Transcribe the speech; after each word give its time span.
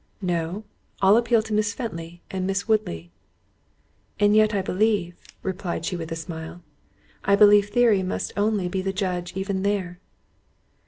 "No; 0.23 0.63
I'll 0.99 1.15
appeal 1.15 1.43
to 1.43 1.53
Miss 1.53 1.75
Fenton 1.75 2.21
and 2.31 2.47
Miss 2.47 2.67
Woodley." 2.67 3.11
"And 4.19 4.35
yet, 4.35 4.51
I 4.55 4.63
believe," 4.63 5.15
replied 5.43 5.85
she 5.85 5.95
with 5.95 6.11
a 6.11 6.15
smile, 6.15 6.63
"I 7.23 7.35
believe 7.35 7.69
theory 7.69 8.01
must 8.01 8.33
only 8.35 8.67
be 8.67 8.81
the 8.81 8.93
judge 8.93 9.33
even 9.37 9.61
there." 9.61 9.99